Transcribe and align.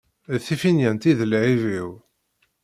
D 0.33 0.35
tiffinyent 0.45 1.09
i 1.11 1.13
d 1.19 1.21
lεib-iw. 1.31 1.89